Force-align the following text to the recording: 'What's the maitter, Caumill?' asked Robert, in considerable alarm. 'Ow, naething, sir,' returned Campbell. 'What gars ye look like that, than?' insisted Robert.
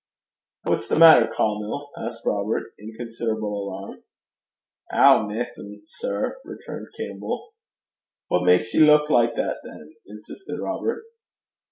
'What's 0.63 0.87
the 0.87 0.95
maitter, 0.97 1.27
Caumill?' 1.31 1.89
asked 1.95 2.25
Robert, 2.25 2.73
in 2.79 2.93
considerable 2.97 3.53
alarm. 3.69 4.03
'Ow, 4.91 5.27
naething, 5.27 5.83
sir,' 5.85 6.39
returned 6.43 6.87
Campbell. 6.97 7.53
'What 8.27 8.47
gars 8.47 8.73
ye 8.73 8.79
look 8.79 9.11
like 9.11 9.35
that, 9.35 9.57
than?' 9.63 9.93
insisted 10.07 10.57
Robert. 10.59 11.03